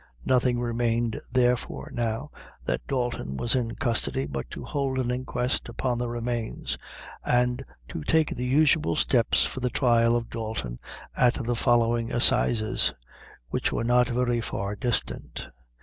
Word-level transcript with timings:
Nothing 0.25 0.59
remained, 0.59 1.19
therefore, 1.31 1.91
now 1.93 2.31
that 2.65 2.87
Dalton 2.87 3.37
was 3.37 3.53
in 3.53 3.75
custody, 3.75 4.25
but 4.25 4.49
to 4.49 4.65
hold 4.65 4.97
an 4.97 5.11
inquest 5.11 5.69
upon 5.69 5.99
the 5.99 6.07
remains, 6.09 6.75
and 7.23 7.63
to 7.89 8.03
take 8.03 8.31
the 8.35 8.47
usual 8.47 8.95
steps 8.95 9.45
for 9.45 9.59
the 9.59 9.69
trial 9.69 10.15
of 10.15 10.31
Dalton 10.31 10.79
at 11.15 11.35
the 11.35 11.55
following 11.55 12.11
assizes, 12.11 12.91
which 13.49 13.71
were 13.71 13.83
not 13.83 14.07
very 14.07 14.41
far 14.41 14.75
distant. 14.75 15.47